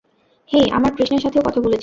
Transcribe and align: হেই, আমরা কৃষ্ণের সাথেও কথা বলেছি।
হেই, 0.49 0.65
আমরা 0.71 0.89
কৃষ্ণের 0.91 1.19
সাথেও 1.19 1.41
কথা 1.41 1.59
বলেছি। 1.61 1.79